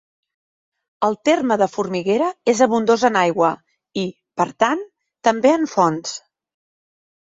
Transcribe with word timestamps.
El 1.07 1.17
terme 1.29 1.57
de 1.63 1.67
Formiguera 1.73 2.31
és 2.55 2.63
abundós 2.69 3.05
en 3.11 3.21
aigua 3.23 3.53
i, 4.07 4.09
per 4.43 4.51
tant, 4.67 4.87
també 5.31 5.57
en 5.63 5.73
fonts. 5.79 6.21